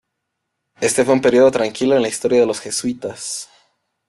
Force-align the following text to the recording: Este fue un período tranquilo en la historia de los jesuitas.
Este 0.79 1.05
fue 1.05 1.13
un 1.13 1.21
período 1.21 1.51
tranquilo 1.51 1.95
en 1.95 2.01
la 2.01 2.07
historia 2.07 2.39
de 2.39 2.47
los 2.47 2.59
jesuitas. 2.59 3.47